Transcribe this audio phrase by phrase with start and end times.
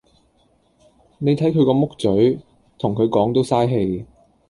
[1.19, 2.39] 你睇佢個木嘴，
[2.79, 4.07] 同佢講都曬氣